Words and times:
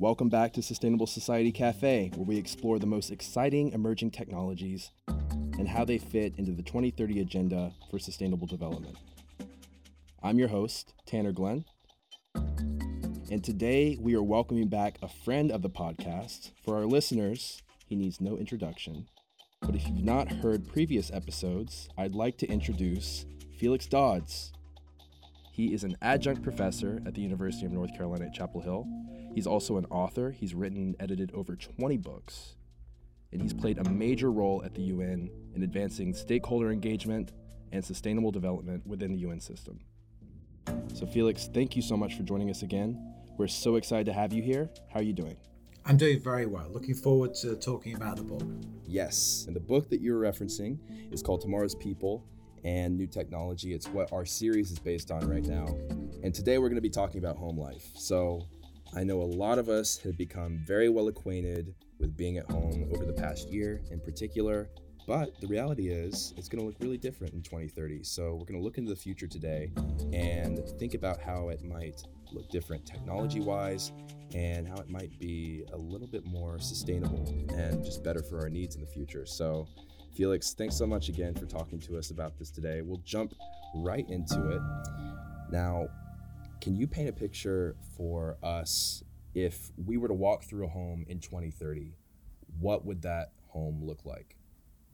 Welcome 0.00 0.30
back 0.30 0.54
to 0.54 0.62
Sustainable 0.62 1.06
Society 1.06 1.52
Cafe, 1.52 2.10
where 2.14 2.24
we 2.24 2.38
explore 2.38 2.78
the 2.78 2.86
most 2.86 3.10
exciting 3.10 3.72
emerging 3.72 4.12
technologies 4.12 4.92
and 5.06 5.68
how 5.68 5.84
they 5.84 5.98
fit 5.98 6.32
into 6.38 6.52
the 6.52 6.62
2030 6.62 7.20
agenda 7.20 7.70
for 7.90 7.98
sustainable 7.98 8.46
development. 8.46 8.96
I'm 10.22 10.38
your 10.38 10.48
host, 10.48 10.94
Tanner 11.04 11.32
Glenn, 11.32 11.66
and 12.34 13.44
today 13.44 13.98
we 14.00 14.14
are 14.14 14.22
welcoming 14.22 14.68
back 14.68 14.96
a 15.02 15.08
friend 15.08 15.52
of 15.52 15.60
the 15.60 15.68
podcast. 15.68 16.52
For 16.64 16.76
our 16.76 16.86
listeners, 16.86 17.60
he 17.86 17.94
needs 17.94 18.22
no 18.22 18.38
introduction. 18.38 19.06
But 19.60 19.74
if 19.74 19.86
you've 19.86 20.02
not 20.02 20.32
heard 20.32 20.66
previous 20.66 21.12
episodes, 21.12 21.90
I'd 21.98 22.14
like 22.14 22.38
to 22.38 22.48
introduce 22.48 23.26
Felix 23.58 23.84
Dodds. 23.84 24.50
He 25.50 25.74
is 25.74 25.82
an 25.84 25.96
adjunct 26.00 26.42
professor 26.42 27.02
at 27.04 27.14
the 27.14 27.20
University 27.20 27.66
of 27.66 27.72
North 27.72 27.92
Carolina 27.94 28.26
at 28.26 28.32
Chapel 28.32 28.60
Hill. 28.60 28.86
He's 29.34 29.46
also 29.46 29.76
an 29.76 29.86
author. 29.86 30.30
He's 30.30 30.54
written 30.54 30.78
and 30.78 30.96
edited 31.00 31.32
over 31.34 31.56
20 31.56 31.96
books. 31.98 32.56
And 33.32 33.42
he's 33.42 33.52
played 33.52 33.78
a 33.78 33.88
major 33.90 34.30
role 34.30 34.62
at 34.64 34.74
the 34.74 34.82
UN 34.82 35.30
in 35.54 35.62
advancing 35.62 36.14
stakeholder 36.14 36.70
engagement 36.70 37.32
and 37.72 37.84
sustainable 37.84 38.30
development 38.30 38.86
within 38.86 39.12
the 39.12 39.18
UN 39.18 39.40
system. 39.40 39.80
So, 40.94 41.06
Felix, 41.06 41.48
thank 41.52 41.74
you 41.76 41.82
so 41.82 41.96
much 41.96 42.14
for 42.14 42.22
joining 42.22 42.50
us 42.50 42.62
again. 42.62 43.14
We're 43.36 43.48
so 43.48 43.76
excited 43.76 44.06
to 44.06 44.12
have 44.12 44.32
you 44.32 44.42
here. 44.42 44.70
How 44.92 45.00
are 45.00 45.02
you 45.02 45.12
doing? 45.12 45.36
I'm 45.84 45.96
doing 45.96 46.20
very 46.20 46.46
well. 46.46 46.68
Looking 46.70 46.94
forward 46.94 47.34
to 47.36 47.56
talking 47.56 47.94
about 47.96 48.16
the 48.16 48.22
book. 48.22 48.42
Yes. 48.86 49.44
And 49.46 49.56
the 49.56 49.60
book 49.60 49.88
that 49.90 50.00
you're 50.00 50.20
referencing 50.20 50.78
is 51.12 51.22
called 51.22 51.40
Tomorrow's 51.40 51.74
People 51.74 52.24
and 52.64 52.96
New 52.96 53.06
Technology. 53.06 53.72
It's 53.72 53.88
what 53.88 54.12
our 54.12 54.24
series 54.24 54.70
is 54.70 54.78
based 54.78 55.10
on 55.10 55.28
right 55.28 55.44
now. 55.44 55.66
And 56.22 56.34
today 56.34 56.58
we're 56.58 56.68
going 56.68 56.76
to 56.76 56.82
be 56.82 56.90
talking 56.90 57.18
about 57.18 57.36
home 57.36 57.58
life. 57.58 57.90
So 57.94 58.46
I 58.94 59.04
know 59.04 59.22
a 59.22 59.24
lot 59.24 59.58
of 59.58 59.68
us 59.68 59.98
have 59.98 60.16
become 60.16 60.60
very 60.66 60.88
well 60.88 61.08
acquainted 61.08 61.74
with 61.98 62.16
being 62.16 62.38
at 62.38 62.50
home 62.50 62.90
over 62.92 63.04
the 63.04 63.12
past 63.12 63.48
year 63.48 63.80
in 63.90 64.00
particular. 64.00 64.68
But 65.06 65.40
the 65.40 65.46
reality 65.46 65.88
is, 65.88 66.34
it's 66.36 66.48
going 66.48 66.60
to 66.60 66.66
look 66.66 66.76
really 66.80 66.98
different 66.98 67.34
in 67.34 67.42
2030. 67.42 68.04
So, 68.04 68.34
we're 68.34 68.44
going 68.44 68.60
to 68.60 68.64
look 68.64 68.78
into 68.78 68.90
the 68.90 69.00
future 69.00 69.26
today 69.26 69.72
and 70.12 70.60
think 70.78 70.94
about 70.94 71.20
how 71.20 71.48
it 71.48 71.64
might 71.64 72.04
look 72.32 72.48
different 72.50 72.86
technology 72.86 73.40
wise 73.40 73.92
and 74.34 74.68
how 74.68 74.76
it 74.76 74.88
might 74.88 75.18
be 75.18 75.64
a 75.72 75.76
little 75.76 76.06
bit 76.06 76.24
more 76.26 76.60
sustainable 76.60 77.26
and 77.52 77.84
just 77.84 78.04
better 78.04 78.22
for 78.22 78.40
our 78.40 78.48
needs 78.48 78.76
in 78.76 78.80
the 78.80 78.86
future. 78.86 79.26
So, 79.26 79.66
Felix, 80.14 80.54
thanks 80.54 80.76
so 80.76 80.86
much 80.86 81.08
again 81.08 81.34
for 81.34 81.46
talking 81.46 81.78
to 81.80 81.96
us 81.96 82.10
about 82.10 82.38
this 82.38 82.50
today. 82.50 82.82
We'll 82.82 83.02
jump 83.04 83.34
right 83.74 84.08
into 84.08 84.50
it. 84.50 84.60
Now, 85.50 85.88
can 86.60 86.76
you 86.76 86.86
paint 86.86 87.08
a 87.08 87.12
picture 87.12 87.76
for 87.96 88.36
us 88.42 89.02
if 89.34 89.70
we 89.84 89.96
were 89.96 90.08
to 90.08 90.14
walk 90.14 90.44
through 90.44 90.66
a 90.66 90.68
home 90.68 91.04
in 91.08 91.20
2030? 91.20 91.94
What 92.58 92.84
would 92.84 93.02
that 93.02 93.32
home 93.48 93.82
look 93.82 94.04
like? 94.04 94.36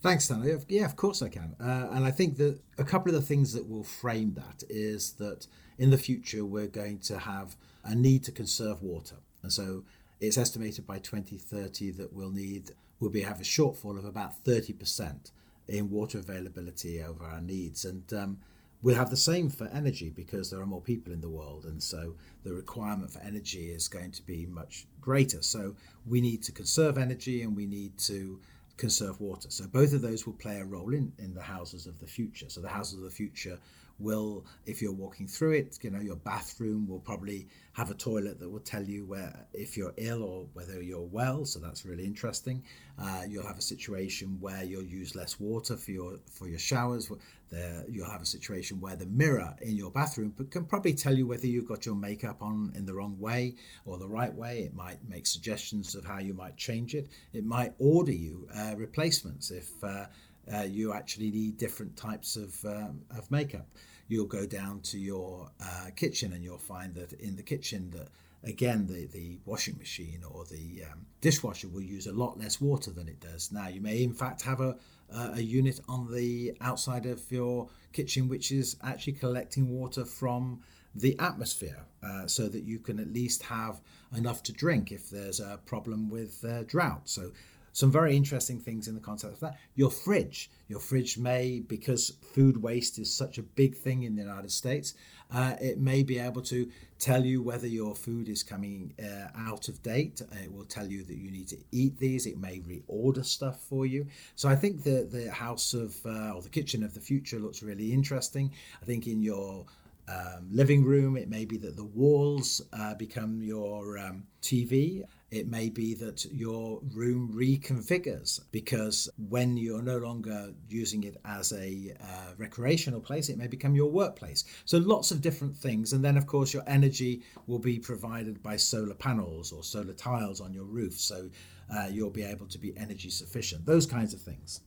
Thanks, 0.03 0.27
Stanley. 0.27 0.56
Yeah, 0.69 0.84
of 0.84 0.95
course 0.97 1.23
I 1.23 1.28
can. 1.28 1.56
Uh, 1.58 1.89
and 1.91 2.05
I 2.05 2.11
think 2.11 2.36
that 2.36 2.61
a 2.78 2.84
couple 2.84 3.14
of 3.14 3.20
the 3.20 3.27
things 3.27 3.53
that 3.55 3.69
will 3.69 3.83
frame 3.83 4.34
that 4.34 4.62
is 4.69 5.12
that 5.14 5.47
in 5.78 5.91
the 5.91 5.98
future 5.98 6.45
we're 6.45 6.67
going 6.67 6.98
to 7.01 7.19
have 7.19 7.56
a 7.83 7.95
need 7.95 8.23
to 8.25 8.33
conserve 8.33 8.83
water. 8.83 9.17
And 9.42 9.53
so 9.53 9.84
it's 10.20 10.39
estimated 10.39 10.86
by 10.86 10.98
2030 10.98 11.91
that 11.92 12.12
we'll 12.12 12.30
need, 12.30 12.73
we'll 13.00 13.11
be 13.11 13.22
have 13.22 13.41
a 13.41 13.44
shortfall 13.44 13.98
of 13.98 14.05
about 14.05 14.44
30% 14.44 15.30
in 15.69 15.91
water 15.91 16.19
availability 16.19 17.02
over 17.02 17.25
our 17.25 17.41
needs. 17.41 17.84
And 17.84 18.12
um, 18.12 18.39
we'll 18.83 18.97
have 18.97 19.11
the 19.11 19.16
same 19.16 19.50
for 19.50 19.66
energy 19.69 20.11
because 20.11 20.50
there 20.50 20.61
are 20.61 20.66
more 20.66 20.80
people 20.80 21.12
in 21.12 21.20
the 21.20 21.28
world. 21.28 21.64
And 21.64 21.83
so 21.83 22.14
the 22.44 22.55
requirement 22.55 23.11
for 23.11 23.20
energy 23.20 23.70
is 23.70 23.89
going 23.89 24.12
to 24.12 24.22
be 24.22 24.47
much 24.47 24.86
greater. 25.00 25.42
So 25.42 25.74
we 26.06 26.20
need 26.20 26.42
to 26.44 26.52
conserve 26.52 26.98
energy 26.98 27.42
and 27.42 27.56
we 27.56 27.67
need 27.67 27.98
to 27.98 28.41
conserve 28.77 29.20
water. 29.20 29.50
So 29.50 29.67
both 29.67 29.92
of 29.92 30.02
those 30.02 30.27
will 30.27 30.34
play 30.34 30.61
a 30.61 30.64
role 30.64 30.92
in, 30.92 31.13
in 31.18 31.34
the 31.34 31.42
houses 31.42 31.86
of 31.86 31.98
the 32.01 32.07
future. 32.07 32.48
So 32.48 32.61
the 32.61 32.68
houses 32.68 32.98
of 32.98 33.05
the 33.05 33.11
future 33.11 33.58
will, 33.98 34.45
if 34.67 34.83
you're 34.83 34.92
walking 34.92 35.27
through 35.27 35.52
it, 35.52 35.79
you 35.83 35.90
know, 35.90 36.01
your 36.01 36.17
bathroom 36.17 36.86
will 36.86 37.01
probably 37.01 37.48
have 37.73 37.90
a 37.90 37.95
toilet 37.95 38.40
that 38.40 38.48
will 38.48 38.61
tell 38.61 38.83
you 38.83 39.05
where 39.05 39.46
if 39.52 39.77
you're 39.77 39.92
ill 39.98 40.23
or 40.23 40.46
whether 40.55 40.83
you're 40.83 41.01
well. 41.01 41.45
So 41.45 41.58
that's 41.58 41.84
really 41.84 42.05
interesting. 42.05 42.62
Uh, 42.98 43.23
you'll 43.29 43.46
have 43.46 43.58
a 43.58 43.62
situation 43.62 44.39
where 44.40 44.64
you'll 44.64 44.83
use 44.83 45.14
less 45.14 45.39
water 45.39 45.77
for 45.77 45.90
your 45.90 46.18
for 46.30 46.48
your 46.48 46.58
showers. 46.58 47.11
There, 47.48 47.84
you'll 47.89 48.11
have 48.11 48.23
a 48.23 48.27
situation 48.27 48.80
where 48.80 48.96
the 48.96 49.07
mirror 49.07 49.55
in 49.62 49.77
your 49.77 49.92
bathroom 49.92 50.34
can 50.51 50.64
probably 50.64 50.95
tell 50.95 51.14
you 51.14 51.28
whether 51.28 51.46
you've 51.46 51.68
got 51.68 51.86
your 51.86 51.95
makeup 51.95 52.42
on 52.42 52.73
in 52.74 52.86
the 52.86 52.95
wrong 52.95 53.17
way 53.20 53.55
or 53.84 53.98
the 53.98 54.08
right 54.08 54.34
way. 54.34 54.61
It 54.61 54.74
might 54.74 54.98
make 55.08 55.27
suggestions 55.27 55.95
of 55.95 56.05
how 56.05 56.18
you 56.18 56.34
might 56.34 56.57
change 56.57 56.95
it. 56.95 57.08
It 57.33 57.45
might 57.45 57.73
order 57.78 58.13
you 58.13 58.48
uh, 58.55 58.74
replacements 58.77 59.51
if. 59.51 59.68
Uh, 59.83 60.07
uh, 60.52 60.62
you 60.62 60.92
actually 60.92 61.30
need 61.30 61.57
different 61.57 61.96
types 61.96 62.36
of, 62.36 62.64
um, 62.64 63.01
of 63.17 63.30
makeup. 63.30 63.67
You'll 64.08 64.27
go 64.27 64.46
down 64.46 64.80
to 64.83 64.98
your 64.98 65.51
uh, 65.61 65.90
kitchen 65.96 66.33
and 66.33 66.45
you'll 66.45 66.58
find 66.58 66.95
that 66.95 67.12
in 67.14 67.36
the 67.36 67.42
kitchen 67.42 67.90
that 67.90 68.08
again 68.45 68.86
the, 68.86 69.07
the 69.07 69.39
washing 69.45 69.77
machine 69.79 70.23
or 70.30 70.45
the 70.45 70.84
um, 70.84 71.07
dishwasher 71.20 71.68
will 71.68 71.83
use 71.83 72.07
a 72.07 72.12
lot 72.12 72.39
less 72.39 72.61
water 72.61 72.92
than 72.92 73.08
it 73.08 73.20
does 73.20 73.51
now. 73.51 73.67
You 73.67 73.80
may 73.80 74.05
in 74.05 74.12
fact 74.12 74.42
have 74.42 74.61
a, 74.61 74.77
a 75.11 75.40
unit 75.40 75.80
on 75.89 76.12
the 76.12 76.57
outside 76.61 77.07
of 77.07 77.20
your 77.30 77.68
kitchen 77.92 78.28
which 78.28 78.52
is 78.52 78.77
actually 78.84 79.14
collecting 79.14 79.68
water 79.68 80.05
from 80.05 80.61
the 80.95 81.18
atmosphere 81.18 81.84
uh, 82.02 82.27
so 82.27 82.48
that 82.48 82.63
you 82.64 82.78
can 82.78 82.98
at 82.98 83.13
least 83.13 83.42
have 83.42 83.80
enough 84.17 84.42
to 84.45 84.52
drink 84.52 84.92
if 84.92 85.11
there's 85.11 85.40
a 85.40 85.58
problem 85.67 86.08
with 86.08 86.45
uh, 86.45 86.63
drought. 86.64 87.02
So 87.05 87.33
some 87.77 87.92
very 87.92 88.17
interesting 88.17 88.59
things 88.59 88.89
in 88.89 88.95
the 88.95 89.01
context 89.03 89.35
of 89.35 89.41
that. 89.41 89.59
Your 89.75 89.91
fridge, 89.91 90.51
your 90.67 90.81
fridge 90.81 91.19
may, 91.19 91.61
because 91.61 92.14
food 92.33 92.63
waste 92.63 92.98
is 92.98 93.13
such 93.13 93.37
a 93.37 93.42
big 93.42 93.77
thing 93.77 94.05
in 94.05 94.17
the 94.17 94.23
United 94.23 94.51
States, 94.51 94.95
uh, 95.31 95.57
it 95.61 95.79
may 95.79 96.03
be 96.03 96.19
able 96.19 96.41
to 96.41 96.70
tell 96.98 97.23
you 97.23 97.42
whether 97.42 97.67
your 97.67 97.95
food 97.95 98.31
is 98.31 98.42
coming 98.42 98.95
uh, 98.98 99.29
out 99.37 99.69
of 99.69 99.83
date. 99.83 100.23
It 100.42 100.51
will 100.51 100.64
tell 100.64 100.87
you 100.87 101.05
that 101.05 101.19
you 101.19 101.31
need 101.31 101.48
to 101.48 101.59
eat 101.70 101.98
these. 101.98 102.25
It 102.25 102.39
may 102.39 102.61
reorder 102.61 103.27
stuff 103.27 103.61
for 103.61 103.85
you. 103.85 104.07
So 104.37 104.48
I 104.48 104.57
think 104.57 104.83
the 104.83 105.07
the 105.13 105.31
house 105.31 105.75
of 105.75 105.95
uh, 106.07 106.33
or 106.33 106.41
the 106.41 106.48
kitchen 106.48 106.83
of 106.83 106.95
the 106.95 107.01
future 107.01 107.39
looks 107.39 107.63
really 107.63 107.93
interesting. 107.93 108.53
I 108.81 108.87
think 108.87 109.07
in 109.07 109.20
your 109.20 109.67
um, 110.08 110.48
living 110.51 110.85
room. 110.85 111.17
It 111.17 111.29
may 111.29 111.45
be 111.45 111.57
that 111.58 111.77
the 111.77 111.85
walls 111.85 112.63
uh, 112.73 112.95
become 112.95 113.43
your 113.43 113.98
um, 113.98 114.25
TV. 114.41 115.05
It 115.31 115.48
may 115.48 115.70
be 115.70 115.95
that 115.95 116.25
your 116.27 116.81
room 116.95 117.33
reconfigures 117.35 118.41
because 118.53 119.09
when 119.29 119.57
you're 119.57 119.83
no 119.83 119.98
longer 119.98 120.53
using 120.69 121.03
it 121.03 121.17
as 121.25 121.53
a 121.53 121.95
uh, 122.01 122.35
recreational 122.39 123.01
place, 123.01 123.29
it 123.29 123.37
may 123.37 123.48
become 123.48 123.75
your 123.75 123.91
workplace. 123.91 124.45
So 124.64 124.79
lots 124.79 125.11
of 125.11 125.20
different 125.20 125.57
things. 125.57 125.92
And 125.92 126.05
then, 126.05 126.17
of 126.17 126.27
course, 126.27 126.55
your 126.55 126.63
energy 126.69 127.23
will 127.48 127.59
be 127.59 127.79
provided 127.79 128.41
by 128.41 128.56
solar 128.56 128.94
panels 128.94 129.50
or 129.50 129.64
solar 129.64 129.94
tiles 129.94 130.41
on 130.41 130.55
your 130.55 130.64
roof. 130.64 130.94
So 130.94 131.29
uh, 131.75 131.88
you'll 131.91 132.11
be 132.11 132.23
able 132.23 132.47
to 132.47 132.58
be 132.58 132.76
energy 132.76 133.11
sufficient. 133.11 133.67
Those 133.67 133.87
kinds 133.87 134.14
of 134.14 134.20
things. 134.20 134.61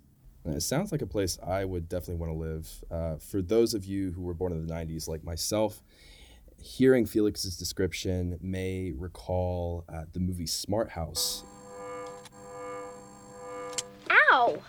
It 0.46 0.62
sounds 0.62 0.92
like 0.92 1.02
a 1.02 1.08
place 1.08 1.38
I 1.46 1.66
would 1.66 1.88
definitely 1.90 2.16
want 2.16 2.34
to 2.34 2.38
live. 2.38 2.84
Uh, 2.90 3.16
for 3.18 3.42
those 3.42 3.74
of 3.74 3.86
you 3.86 4.12
who 4.12 4.22
were 4.22 4.34
born 4.34 4.52
in 4.52 4.66
the 4.66 4.74
90s, 4.74 5.08
like 5.08 5.24
myself, 5.24 5.82
hearing 6.62 7.06
Felix's 7.06 7.58
description 7.58 8.38
may 8.42 8.94
recall 8.98 9.86
uh, 9.90 10.04
the 10.14 10.20
movie 10.20 10.48
Smart 10.48 10.90
House. 10.90 11.44
Ow! 14.32 14.62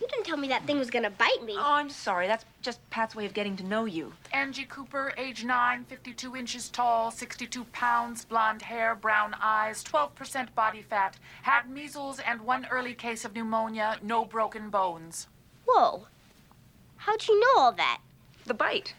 You 0.00 0.08
didn't 0.08 0.24
tell 0.24 0.36
me 0.36 0.48
that 0.48 0.66
thing 0.66 0.78
was 0.78 0.90
gonna 0.90 1.10
bite 1.10 1.44
me. 1.44 1.54
Oh, 1.56 1.74
I'm 1.74 1.88
sorry. 1.88 2.26
That's 2.26 2.44
just 2.60 2.78
Pat's 2.90 3.14
way 3.14 3.24
of 3.24 3.34
getting 3.34 3.56
to 3.56 3.64
know 3.64 3.84
you. 3.84 4.12
Angie 4.32 4.64
Cooper, 4.64 5.12
age 5.16 5.44
9, 5.44 5.84
52 5.84 6.36
inches 6.36 6.68
tall, 6.68 7.10
62 7.10 7.64
pounds, 7.66 8.24
blonde 8.24 8.62
hair, 8.62 8.94
brown 8.94 9.36
eyes, 9.40 9.84
12% 9.84 10.54
body 10.54 10.82
fat, 10.82 11.16
had 11.42 11.70
measles 11.70 12.18
and 12.18 12.40
one 12.40 12.66
early 12.70 12.94
case 12.94 13.24
of 13.24 13.34
pneumonia, 13.34 13.98
no 14.02 14.24
broken 14.24 14.70
bones. 14.70 15.28
Whoa. 15.66 16.06
How'd 16.96 17.28
you 17.28 17.38
know 17.38 17.62
all 17.62 17.72
that? 17.72 18.00
The 18.46 18.54
bite. 18.54 18.94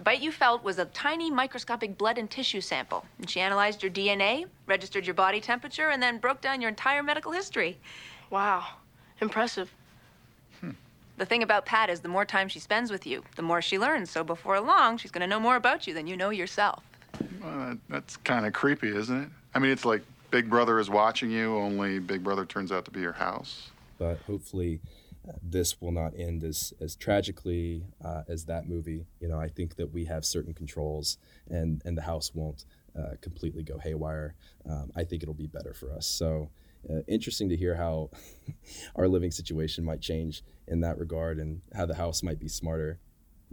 The 0.00 0.04
bite 0.04 0.22
you 0.22 0.32
felt 0.32 0.64
was 0.64 0.78
a 0.78 0.86
tiny 0.86 1.30
microscopic 1.30 1.98
blood 1.98 2.16
and 2.16 2.30
tissue 2.30 2.62
sample. 2.62 3.04
And 3.18 3.28
she 3.28 3.38
analyzed 3.38 3.82
your 3.82 3.92
DNA, 3.92 4.46
registered 4.66 5.04
your 5.04 5.12
body 5.12 5.42
temperature, 5.42 5.90
and 5.90 6.02
then 6.02 6.16
broke 6.16 6.40
down 6.40 6.62
your 6.62 6.70
entire 6.70 7.02
medical 7.02 7.32
history. 7.32 7.76
Wow. 8.30 8.64
Impressive. 9.20 9.70
Hmm. 10.62 10.70
The 11.18 11.26
thing 11.26 11.42
about 11.42 11.66
Pat 11.66 11.90
is 11.90 12.00
the 12.00 12.08
more 12.08 12.24
time 12.24 12.48
she 12.48 12.58
spends 12.58 12.90
with 12.90 13.06
you, 13.06 13.22
the 13.36 13.42
more 13.42 13.60
she 13.60 13.78
learns. 13.78 14.08
So 14.08 14.24
before 14.24 14.58
long, 14.58 14.96
she's 14.96 15.10
going 15.10 15.20
to 15.20 15.26
know 15.26 15.38
more 15.38 15.56
about 15.56 15.86
you 15.86 15.92
than 15.92 16.06
you 16.06 16.16
know 16.16 16.30
yourself. 16.30 16.82
Well, 17.42 17.76
that's 17.90 18.16
kind 18.16 18.46
of 18.46 18.54
creepy, 18.54 18.96
isn't 18.96 19.24
it? 19.24 19.28
I 19.54 19.58
mean, 19.58 19.70
it's 19.70 19.84
like 19.84 20.00
Big 20.30 20.48
Brother 20.48 20.78
is 20.78 20.88
watching 20.88 21.30
you, 21.30 21.58
only 21.58 21.98
Big 21.98 22.24
Brother 22.24 22.46
turns 22.46 22.72
out 22.72 22.86
to 22.86 22.90
be 22.90 23.00
your 23.00 23.12
house. 23.12 23.68
But 23.98 24.16
hopefully, 24.26 24.80
this 25.42 25.80
will 25.80 25.92
not 25.92 26.12
end 26.16 26.44
as 26.44 26.72
as 26.80 26.96
tragically 26.96 27.84
uh, 28.04 28.22
as 28.28 28.44
that 28.46 28.68
movie. 28.68 29.06
You 29.20 29.28
know, 29.28 29.38
I 29.40 29.48
think 29.48 29.76
that 29.76 29.92
we 29.92 30.04
have 30.06 30.24
certain 30.24 30.54
controls, 30.54 31.18
and 31.48 31.82
and 31.84 31.96
the 31.96 32.02
house 32.02 32.34
won't. 32.34 32.64
uh, 32.98 33.14
completely 33.20 33.62
go 33.62 33.78
haywire, 33.78 34.34
um, 34.68 34.90
I 34.96 35.04
think 35.04 35.22
it'll 35.22 35.34
be 35.34 35.46
better 35.46 35.72
for 35.74 35.92
us. 35.92 36.06
So. 36.06 36.50
Uh, 36.88 37.02
interesting 37.08 37.50
to 37.50 37.56
hear 37.56 37.74
how 37.74 38.08
our 38.96 39.06
living 39.06 39.30
situation 39.30 39.84
might 39.84 40.00
change 40.00 40.42
in 40.66 40.80
that 40.80 40.96
regard 40.98 41.38
and 41.38 41.60
how 41.74 41.84
the 41.84 41.94
house 41.94 42.22
might 42.22 42.38
be 42.40 42.48
smarter. 42.48 42.98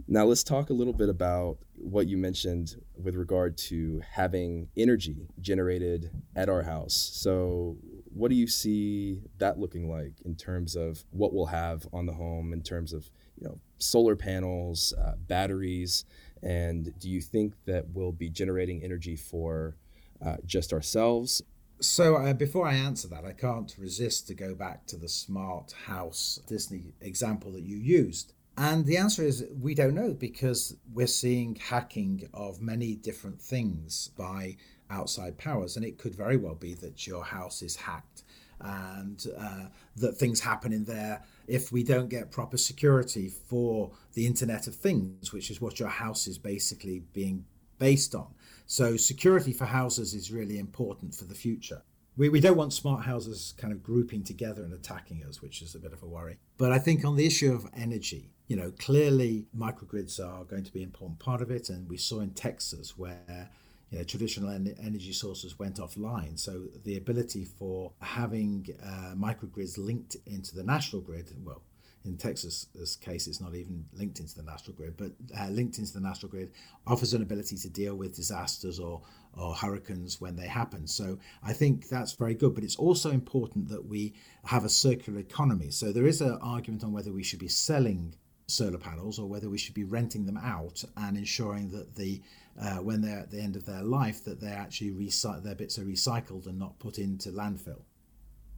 Now, 0.06 0.24
let's 0.24 0.42
talk 0.42 0.70
a 0.70 0.72
little 0.72 0.94
bit 0.94 1.10
about 1.10 1.58
what 1.74 2.06
you 2.08 2.16
mentioned 2.16 2.76
with 2.96 3.14
regard 3.16 3.58
to 3.68 4.00
having 4.12 4.68
energy 4.78 5.28
generated 5.40 6.10
at 6.34 6.48
our 6.48 6.62
house. 6.62 6.94
So, 6.94 7.76
what 8.18 8.30
do 8.30 8.36
you 8.36 8.48
see 8.48 9.20
that 9.38 9.58
looking 9.60 9.88
like 9.88 10.12
in 10.24 10.34
terms 10.34 10.74
of 10.74 11.04
what 11.10 11.32
we'll 11.32 11.46
have 11.46 11.86
on 11.92 12.06
the 12.06 12.12
home, 12.12 12.52
in 12.52 12.62
terms 12.62 12.92
of 12.92 13.08
you 13.36 13.46
know 13.46 13.58
solar 13.78 14.16
panels, 14.16 14.92
uh, 15.00 15.14
batteries, 15.28 16.04
and 16.42 16.98
do 16.98 17.08
you 17.08 17.20
think 17.20 17.54
that 17.66 17.86
we'll 17.94 18.12
be 18.12 18.28
generating 18.28 18.82
energy 18.82 19.14
for 19.14 19.76
uh, 20.24 20.36
just 20.44 20.72
ourselves? 20.72 21.42
So, 21.80 22.16
uh, 22.16 22.32
before 22.32 22.66
I 22.66 22.74
answer 22.74 23.06
that, 23.06 23.24
I 23.24 23.32
can't 23.32 23.72
resist 23.78 24.26
to 24.26 24.34
go 24.34 24.52
back 24.52 24.86
to 24.88 24.96
the 24.96 25.08
smart 25.08 25.72
house 25.86 26.40
Disney 26.48 26.94
example 27.00 27.52
that 27.52 27.62
you 27.62 27.76
used. 27.76 28.32
And 28.56 28.84
the 28.84 28.96
answer 28.96 29.22
is 29.22 29.46
we 29.60 29.76
don't 29.76 29.94
know 29.94 30.12
because 30.12 30.76
we're 30.92 31.06
seeing 31.06 31.54
hacking 31.54 32.28
of 32.34 32.60
many 32.60 32.96
different 32.96 33.40
things 33.40 34.10
by 34.18 34.56
outside 34.90 35.38
powers. 35.38 35.76
And 35.76 35.84
it 35.84 35.98
could 35.98 36.14
very 36.14 36.36
well 36.36 36.54
be 36.54 36.74
that 36.74 37.06
your 37.06 37.24
house 37.24 37.62
is 37.62 37.76
hacked 37.76 38.22
and 38.60 39.26
uh, 39.38 39.66
that 39.96 40.16
things 40.16 40.40
happen 40.40 40.72
in 40.72 40.84
there 40.84 41.22
if 41.46 41.70
we 41.72 41.82
don't 41.82 42.08
get 42.08 42.30
proper 42.30 42.56
security 42.56 43.28
for 43.28 43.92
the 44.14 44.26
Internet 44.26 44.66
of 44.66 44.74
Things, 44.74 45.32
which 45.32 45.50
is 45.50 45.60
what 45.60 45.78
your 45.78 45.88
house 45.88 46.26
is 46.26 46.38
basically 46.38 47.02
being 47.12 47.44
based 47.78 48.14
on. 48.14 48.26
So, 48.66 48.96
security 48.96 49.52
for 49.52 49.64
houses 49.64 50.12
is 50.12 50.30
really 50.30 50.58
important 50.58 51.14
for 51.14 51.24
the 51.24 51.34
future. 51.34 51.82
We, 52.16 52.28
we 52.28 52.40
don't 52.40 52.56
want 52.56 52.72
smart 52.72 53.04
houses 53.04 53.54
kind 53.56 53.72
of 53.72 53.82
grouping 53.82 54.24
together 54.24 54.62
and 54.64 54.74
attacking 54.74 55.24
us, 55.24 55.40
which 55.40 55.62
is 55.62 55.76
a 55.76 55.78
bit 55.78 55.92
of 55.92 56.02
a 56.02 56.06
worry. 56.06 56.38
But 56.58 56.72
I 56.72 56.78
think 56.80 57.04
on 57.04 57.14
the 57.14 57.24
issue 57.24 57.52
of 57.52 57.66
energy, 57.76 58.32
you 58.48 58.56
know, 58.56 58.72
clearly 58.78 59.46
microgrids 59.56 60.18
are 60.18 60.44
going 60.44 60.64
to 60.64 60.72
be 60.72 60.80
an 60.80 60.88
important 60.88 61.20
part 61.20 61.40
of 61.40 61.50
it. 61.50 61.68
And 61.68 61.88
we 61.88 61.96
saw 61.96 62.20
in 62.20 62.30
Texas 62.30 62.98
where 62.98 63.48
you 63.90 63.98
know, 63.98 64.04
traditional 64.04 64.50
en- 64.50 64.76
energy 64.82 65.12
sources 65.12 65.58
went 65.58 65.76
offline. 65.76 66.38
So 66.38 66.64
the 66.84 66.96
ability 66.96 67.44
for 67.44 67.92
having 68.00 68.68
uh, 68.82 69.14
microgrids 69.16 69.78
linked 69.78 70.16
into 70.26 70.54
the 70.54 70.62
national 70.62 71.02
grid, 71.02 71.32
well, 71.44 71.62
in 72.04 72.16
Texas's 72.16 72.96
case, 72.96 73.26
it's 73.26 73.40
not 73.40 73.54
even 73.54 73.84
linked 73.92 74.20
into 74.20 74.34
the 74.34 74.42
national 74.42 74.76
grid, 74.76 74.96
but 74.96 75.12
uh, 75.38 75.48
linked 75.48 75.78
into 75.78 75.92
the 75.92 76.00
national 76.00 76.30
grid 76.30 76.50
offers 76.86 77.12
an 77.12 77.22
ability 77.22 77.56
to 77.56 77.68
deal 77.68 77.96
with 77.96 78.16
disasters 78.16 78.78
or, 78.78 79.02
or 79.36 79.54
hurricanes 79.54 80.20
when 80.20 80.36
they 80.36 80.46
happen. 80.46 80.86
So 80.86 81.18
I 81.42 81.52
think 81.52 81.88
that's 81.88 82.12
very 82.12 82.34
good. 82.34 82.54
But 82.54 82.64
it's 82.64 82.76
also 82.76 83.10
important 83.10 83.68
that 83.68 83.86
we 83.86 84.14
have 84.44 84.64
a 84.64 84.68
circular 84.68 85.18
economy. 85.18 85.70
So 85.70 85.92
there 85.92 86.06
is 86.06 86.20
an 86.20 86.38
argument 86.40 86.84
on 86.84 86.92
whether 86.92 87.12
we 87.12 87.24
should 87.24 87.40
be 87.40 87.48
selling 87.48 88.14
solar 88.48 88.78
panels 88.78 89.18
or 89.18 89.26
whether 89.26 89.48
we 89.50 89.58
should 89.58 89.74
be 89.74 89.84
renting 89.84 90.26
them 90.26 90.38
out 90.38 90.82
and 90.96 91.16
ensuring 91.16 91.70
that 91.70 91.94
the 91.94 92.20
uh, 92.60 92.76
when 92.76 93.00
they're 93.00 93.20
at 93.20 93.30
the 93.30 93.40
end 93.40 93.54
of 93.54 93.64
their 93.64 93.82
life 93.82 94.24
that 94.24 94.40
they 94.40 94.48
actually 94.48 94.90
recycle 94.90 95.42
their 95.42 95.54
bits 95.54 95.78
are 95.78 95.84
recycled 95.84 96.46
and 96.46 96.58
not 96.58 96.76
put 96.78 96.98
into 96.98 97.30
landfill. 97.30 97.82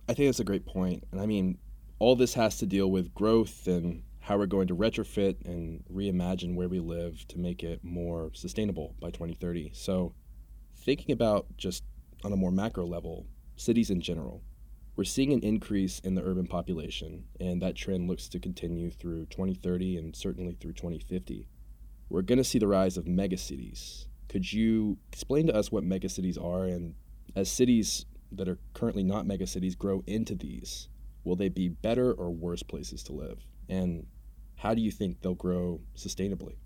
I 0.08 0.14
think 0.14 0.28
that's 0.28 0.40
a 0.40 0.44
great. 0.44 0.64
And 0.74 1.20
I 1.20 1.26
mean, 1.26 1.58
all 1.98 2.16
this 2.16 2.34
has 2.34 2.56
to 2.58 2.66
deal 2.66 2.90
with 2.90 3.12
growth 3.14 3.66
and 3.66 4.02
how 4.20 4.38
we're 4.38 4.46
going 4.46 4.68
to 4.68 4.76
retrofit 4.76 5.36
and 5.44 5.84
reimagine 5.92 6.54
where 6.54 6.68
we 6.68 6.80
live 6.80 7.26
to 7.28 7.38
make 7.38 7.62
it 7.62 7.82
more 7.82 8.30
sustainable 8.32 8.94
by 9.00 9.10
2030. 9.10 9.72
So, 9.74 10.14
thinking 10.76 11.12
about 11.12 11.46
just 11.56 11.84
on 12.24 12.32
a 12.32 12.36
more 12.36 12.52
macro 12.52 12.86
level, 12.86 13.26
cities 13.56 13.90
in 13.90 14.00
general, 14.00 14.42
we're 15.00 15.04
seeing 15.04 15.32
an 15.32 15.40
increase 15.40 15.98
in 16.00 16.14
the 16.14 16.22
urban 16.22 16.46
population, 16.46 17.24
and 17.40 17.62
that 17.62 17.74
trend 17.74 18.06
looks 18.06 18.28
to 18.28 18.38
continue 18.38 18.90
through 18.90 19.24
2030 19.30 19.96
and 19.96 20.14
certainly 20.14 20.54
through 20.60 20.74
2050. 20.74 21.48
We're 22.10 22.20
going 22.20 22.36
to 22.36 22.44
see 22.44 22.58
the 22.58 22.68
rise 22.68 22.98
of 22.98 23.06
megacities. 23.06 24.04
Could 24.28 24.52
you 24.52 24.98
explain 25.10 25.46
to 25.46 25.56
us 25.56 25.72
what 25.72 25.84
megacities 25.84 26.38
are, 26.38 26.64
and 26.64 26.96
as 27.34 27.50
cities 27.50 28.04
that 28.30 28.46
are 28.46 28.58
currently 28.74 29.02
not 29.02 29.24
megacities 29.24 29.78
grow 29.78 30.04
into 30.06 30.34
these, 30.34 30.88
will 31.24 31.34
they 31.34 31.48
be 31.48 31.70
better 31.70 32.12
or 32.12 32.28
worse 32.28 32.62
places 32.62 33.02
to 33.04 33.14
live? 33.14 33.38
And 33.70 34.06
how 34.56 34.74
do 34.74 34.82
you 34.82 34.90
think 34.90 35.22
they'll 35.22 35.32
grow 35.32 35.80
sustainably? 35.96 36.56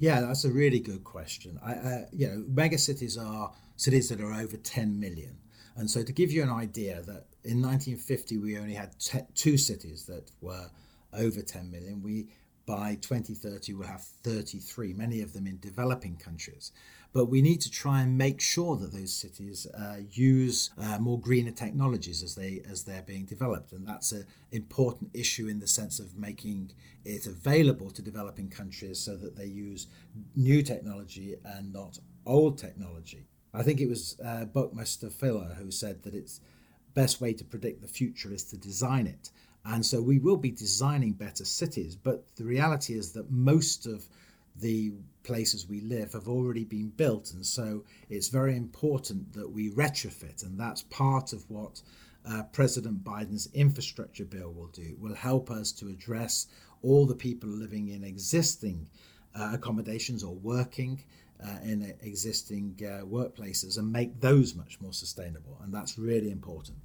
Yeah, 0.00 0.20
that's 0.20 0.44
a 0.44 0.50
really 0.50 0.80
good 0.80 1.04
question. 1.04 1.60
I, 1.64 1.72
uh, 1.74 2.04
you 2.10 2.26
know, 2.26 2.44
megacities 2.52 3.16
are 3.16 3.52
cities 3.76 4.08
that 4.08 4.20
are 4.20 4.32
over 4.32 4.56
10 4.56 4.98
million. 4.98 5.36
And 5.76 5.90
so, 5.90 6.02
to 6.02 6.12
give 6.12 6.30
you 6.30 6.42
an 6.42 6.50
idea, 6.50 7.02
that 7.02 7.26
in 7.44 7.62
1950 7.62 8.38
we 8.38 8.58
only 8.58 8.74
had 8.74 8.98
te- 8.98 9.20
two 9.34 9.56
cities 9.56 10.06
that 10.06 10.30
were 10.40 10.70
over 11.12 11.42
10 11.42 11.70
million. 11.70 12.02
We 12.02 12.28
by 12.64 12.96
2030 13.00 13.74
will 13.74 13.86
have 13.86 14.02
33, 14.22 14.92
many 14.94 15.20
of 15.20 15.32
them 15.32 15.46
in 15.46 15.58
developing 15.58 16.16
countries. 16.16 16.70
But 17.12 17.26
we 17.26 17.42
need 17.42 17.60
to 17.62 17.70
try 17.70 18.00
and 18.00 18.16
make 18.16 18.40
sure 18.40 18.76
that 18.76 18.92
those 18.92 19.12
cities 19.12 19.66
uh, 19.66 19.96
use 20.10 20.70
uh, 20.78 20.98
more 20.98 21.20
greener 21.20 21.50
technologies 21.50 22.22
as 22.22 22.34
they 22.34 22.62
as 22.70 22.84
they're 22.84 23.02
being 23.02 23.26
developed, 23.26 23.72
and 23.72 23.86
that's 23.86 24.12
an 24.12 24.26
important 24.50 25.10
issue 25.12 25.46
in 25.48 25.60
the 25.60 25.66
sense 25.66 25.98
of 25.98 26.16
making 26.16 26.72
it 27.04 27.26
available 27.26 27.90
to 27.90 28.00
developing 28.00 28.48
countries 28.48 28.98
so 28.98 29.16
that 29.16 29.36
they 29.36 29.44
use 29.44 29.88
new 30.36 30.62
technology 30.62 31.36
and 31.44 31.72
not 31.72 31.98
old 32.24 32.56
technology. 32.56 33.26
I 33.54 33.62
think 33.62 33.80
it 33.80 33.88
was 33.88 34.16
uh, 34.24 34.46
Buckminster 34.46 35.10
Fuller 35.10 35.56
who 35.58 35.70
said 35.70 36.02
that 36.04 36.14
it's 36.14 36.40
best 36.94 37.20
way 37.20 37.32
to 37.34 37.44
predict 37.44 37.82
the 37.82 37.88
future 37.88 38.32
is 38.32 38.44
to 38.44 38.56
design 38.56 39.06
it. 39.06 39.30
And 39.64 39.84
so 39.84 40.02
we 40.02 40.18
will 40.18 40.36
be 40.36 40.50
designing 40.50 41.12
better 41.12 41.44
cities, 41.44 41.94
but 41.94 42.24
the 42.36 42.44
reality 42.44 42.94
is 42.94 43.12
that 43.12 43.30
most 43.30 43.86
of 43.86 44.08
the 44.56 44.92
places 45.22 45.68
we 45.68 45.80
live 45.80 46.12
have 46.12 46.28
already 46.28 46.64
been 46.64 46.88
built. 46.88 47.32
And 47.32 47.46
so 47.46 47.84
it's 48.10 48.28
very 48.28 48.56
important 48.56 49.32
that 49.34 49.50
we 49.50 49.70
retrofit. 49.70 50.44
And 50.44 50.58
that's 50.58 50.82
part 50.82 51.32
of 51.32 51.48
what 51.48 51.80
uh, 52.28 52.42
President 52.52 53.04
Biden's 53.04 53.48
infrastructure 53.54 54.24
bill 54.24 54.52
will 54.52 54.68
do. 54.68 54.82
It 54.82 55.00
will 55.00 55.14
help 55.14 55.50
us 55.50 55.72
to 55.72 55.88
address 55.88 56.48
all 56.82 57.06
the 57.06 57.14
people 57.14 57.48
living 57.48 57.88
in 57.88 58.04
existing 58.04 58.88
uh, 59.34 59.50
accommodations 59.54 60.22
or 60.22 60.34
working 60.34 61.02
uh, 61.44 61.58
in 61.64 61.94
existing 62.02 62.78
uh, 62.82 63.04
workplaces 63.04 63.78
and 63.78 63.90
make 63.90 64.20
those 64.20 64.54
much 64.54 64.80
more 64.80 64.92
sustainable. 64.92 65.58
And 65.62 65.72
that's 65.72 65.98
really 65.98 66.30
important. 66.30 66.78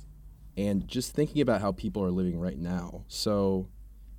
And 0.55 0.87
just 0.87 1.13
thinking 1.13 1.41
about 1.41 1.61
how 1.61 1.71
people 1.71 2.03
are 2.03 2.11
living 2.11 2.39
right 2.39 2.57
now. 2.57 3.03
So, 3.07 3.69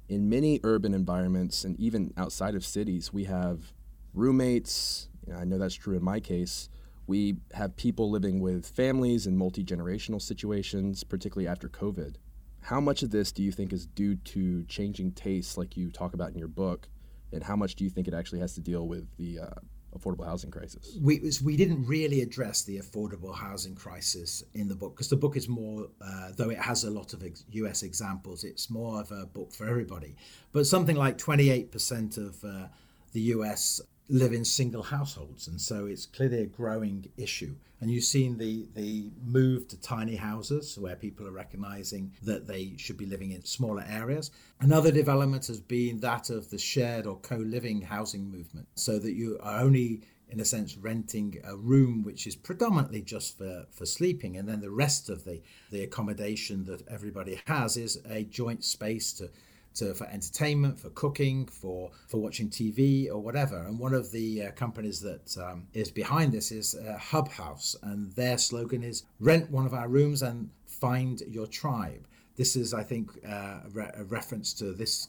in 0.08 0.28
many 0.28 0.60
urban 0.62 0.94
environments 0.94 1.64
and 1.64 1.78
even 1.78 2.14
outside 2.16 2.54
of 2.54 2.64
cities, 2.64 3.12
we 3.12 3.24
have 3.24 3.72
roommates. 4.14 5.08
I 5.36 5.44
know 5.44 5.58
that's 5.58 5.74
true 5.74 5.96
in 5.96 6.02
my 6.02 6.20
case. 6.20 6.68
We 7.06 7.36
have 7.52 7.76
people 7.76 8.10
living 8.10 8.40
with 8.40 8.66
families 8.66 9.26
in 9.26 9.36
multi 9.36 9.64
generational 9.64 10.20
situations, 10.22 11.04
particularly 11.04 11.48
after 11.48 11.68
COVID. 11.68 12.16
How 12.62 12.80
much 12.80 13.02
of 13.02 13.10
this 13.10 13.32
do 13.32 13.42
you 13.42 13.52
think 13.52 13.72
is 13.72 13.86
due 13.86 14.16
to 14.16 14.64
changing 14.64 15.12
tastes, 15.12 15.56
like 15.56 15.76
you 15.76 15.90
talk 15.90 16.14
about 16.14 16.30
in 16.30 16.38
your 16.38 16.48
book? 16.48 16.88
And 17.32 17.42
how 17.42 17.56
much 17.56 17.74
do 17.74 17.84
you 17.84 17.90
think 17.90 18.08
it 18.08 18.14
actually 18.14 18.40
has 18.40 18.54
to 18.54 18.60
deal 18.60 18.86
with 18.86 19.06
the 19.16 19.40
uh, 19.40 19.60
affordable 19.96 20.26
housing 20.26 20.50
crisis? 20.50 20.98
We, 21.00 21.30
we 21.42 21.56
didn't 21.56 21.86
really 21.86 22.20
address 22.20 22.62
the 22.62 22.78
affordable 22.78 23.34
housing 23.34 23.74
crisis 23.74 24.42
in 24.54 24.68
the 24.68 24.74
book 24.74 24.94
because 24.94 25.08
the 25.08 25.16
book 25.16 25.36
is 25.36 25.48
more, 25.48 25.88
uh, 26.00 26.30
though 26.36 26.50
it 26.50 26.58
has 26.58 26.84
a 26.84 26.90
lot 26.90 27.12
of 27.12 27.22
ex- 27.22 27.44
US 27.50 27.82
examples, 27.82 28.44
it's 28.44 28.70
more 28.70 29.00
of 29.00 29.10
a 29.12 29.26
book 29.26 29.52
for 29.52 29.66
everybody. 29.68 30.14
But 30.52 30.66
something 30.66 30.96
like 30.96 31.18
28% 31.18 32.18
of 32.18 32.44
uh, 32.44 32.68
the 33.12 33.20
US 33.20 33.80
live 34.08 34.32
in 34.32 34.44
single 34.44 34.82
households, 34.82 35.48
and 35.48 35.60
so 35.60 35.86
it's 35.86 36.06
clearly 36.06 36.42
a 36.42 36.46
growing 36.46 37.06
issue. 37.16 37.54
And 37.80 37.90
you've 37.90 38.04
seen 38.04 38.38
the 38.38 38.66
the 38.74 39.10
move 39.24 39.68
to 39.68 39.80
tiny 39.80 40.16
houses, 40.16 40.78
where 40.78 40.96
people 40.96 41.26
are 41.26 41.32
recognizing 41.32 42.12
that 42.22 42.46
they 42.46 42.74
should 42.76 42.96
be 42.96 43.06
living 43.06 43.32
in 43.32 43.44
smaller 43.44 43.84
areas. 43.88 44.30
Another 44.60 44.90
development 44.90 45.46
has 45.46 45.60
been 45.60 46.00
that 46.00 46.30
of 46.30 46.50
the 46.50 46.58
shared 46.58 47.06
or 47.06 47.16
co-living 47.18 47.82
housing 47.82 48.30
movement, 48.30 48.68
so 48.74 48.98
that 48.98 49.12
you 49.12 49.38
are 49.42 49.60
only 49.60 50.02
in 50.30 50.40
a 50.40 50.44
sense 50.44 50.76
renting 50.76 51.40
a 51.44 51.56
room 51.56 52.02
which 52.02 52.26
is 52.26 52.36
predominantly 52.36 53.00
just 53.00 53.38
for, 53.38 53.66
for 53.70 53.86
sleeping 53.86 54.36
and 54.36 54.46
then 54.46 54.60
the 54.60 54.70
rest 54.70 55.08
of 55.08 55.24
the, 55.24 55.40
the 55.70 55.82
accommodation 55.82 56.64
that 56.66 56.86
everybody 56.88 57.40
has 57.46 57.76
is 57.76 57.98
a 58.10 58.24
joint 58.24 58.62
space 58.62 59.12
to 59.14 59.30
to, 59.78 59.94
for 59.94 60.06
entertainment, 60.06 60.78
for 60.78 60.90
cooking, 60.90 61.46
for 61.46 61.90
for 62.06 62.20
watching 62.20 62.48
TV 62.48 63.08
or 63.08 63.18
whatever. 63.18 63.64
And 63.64 63.78
one 63.78 63.94
of 63.94 64.10
the 64.12 64.44
uh, 64.44 64.50
companies 64.52 65.00
that 65.00 65.36
um, 65.38 65.66
is 65.72 65.90
behind 65.90 66.32
this 66.32 66.52
is 66.52 66.74
uh, 66.74 66.98
HubHaus, 66.98 67.76
and 67.82 68.12
their 68.12 68.38
slogan 68.38 68.82
is 68.82 69.04
"Rent 69.20 69.50
one 69.50 69.66
of 69.66 69.74
our 69.74 69.88
rooms 69.88 70.22
and 70.22 70.50
find 70.66 71.20
your 71.28 71.46
tribe." 71.46 72.06
This 72.36 72.54
is, 72.54 72.72
I 72.72 72.84
think, 72.84 73.10
uh, 73.26 73.66
a, 73.66 73.70
re- 73.72 73.90
a 73.94 74.04
reference 74.04 74.54
to 74.54 74.72
this 74.72 75.08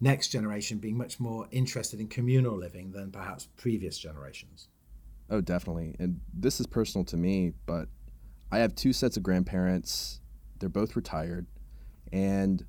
next 0.00 0.28
generation 0.28 0.78
being 0.78 0.96
much 0.96 1.20
more 1.20 1.46
interested 1.50 2.00
in 2.00 2.08
communal 2.08 2.56
living 2.56 2.90
than 2.92 3.10
perhaps 3.10 3.48
previous 3.56 3.98
generations. 3.98 4.68
Oh, 5.28 5.40
definitely. 5.40 5.94
And 5.98 6.20
this 6.32 6.58
is 6.58 6.66
personal 6.66 7.04
to 7.06 7.16
me, 7.16 7.52
but 7.66 7.88
I 8.50 8.58
have 8.58 8.74
two 8.74 8.92
sets 8.92 9.16
of 9.16 9.22
grandparents. 9.22 10.20
They're 10.58 10.68
both 10.68 10.96
retired. 10.96 11.46
And 12.12 12.64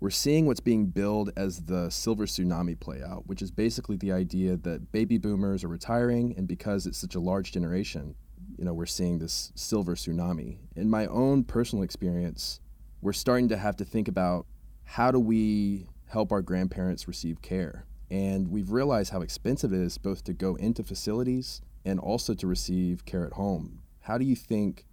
we're 0.00 0.10
seeing 0.10 0.46
what's 0.46 0.60
being 0.60 0.86
billed 0.86 1.30
as 1.36 1.62
the 1.62 1.88
silver 1.90 2.26
tsunami 2.26 2.78
play 2.78 3.02
out, 3.02 3.26
which 3.26 3.40
is 3.40 3.50
basically 3.50 3.96
the 3.96 4.12
idea 4.12 4.56
that 4.56 4.92
baby 4.92 5.18
boomers 5.18 5.64
are 5.64 5.68
retiring, 5.68 6.34
and 6.36 6.46
because 6.46 6.86
it's 6.86 6.98
such 6.98 7.14
a 7.14 7.20
large 7.20 7.52
generation, 7.52 8.14
you 8.58 8.64
know, 8.64 8.74
we're 8.74 8.86
seeing 8.86 9.18
this 9.18 9.52
silver 9.54 9.94
tsunami. 9.94 10.58
In 10.76 10.90
my 10.90 11.06
own 11.06 11.44
personal 11.44 11.82
experience, 11.82 12.60
we're 13.00 13.12
starting 13.12 13.48
to 13.48 13.56
have 13.56 13.76
to 13.76 13.84
think 13.84 14.08
about 14.08 14.46
how 14.84 15.10
do 15.10 15.18
we 15.18 15.86
help 16.06 16.32
our 16.32 16.42
grandparents 16.42 17.08
receive 17.08 17.42
care? 17.42 17.86
And 18.10 18.48
we've 18.48 18.70
realized 18.70 19.10
how 19.10 19.22
expensive 19.22 19.72
it 19.72 19.80
is 19.80 19.98
both 19.98 20.24
to 20.24 20.32
go 20.32 20.54
into 20.56 20.84
facilities 20.84 21.62
and 21.84 21.98
also 21.98 22.34
to 22.34 22.46
receive 22.46 23.04
care 23.04 23.26
at 23.26 23.32
home. 23.32 23.80
How 24.00 24.18
do 24.18 24.24
you 24.24 24.36
think 24.36 24.86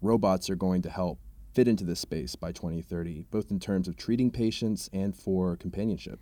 robots 0.00 0.50
are 0.50 0.56
going 0.56 0.82
to 0.82 0.90
help 0.90 1.18
fit 1.56 1.66
into 1.66 1.84
this 1.84 2.00
space 2.00 2.36
by 2.36 2.52
2030, 2.52 3.24
both 3.30 3.50
in 3.50 3.58
terms 3.58 3.88
of 3.88 3.96
treating 3.96 4.30
patients 4.30 4.90
and 4.92 5.16
for 5.16 5.56
companionship? 5.56 6.20